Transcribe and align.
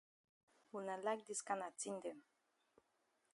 Wuna 0.71 0.95
like 1.05 1.23
dis 1.27 1.41
kana 1.47 1.67
tin 1.79 1.95
dem. 2.03 2.19